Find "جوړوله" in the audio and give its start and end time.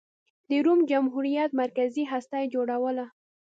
2.53-3.05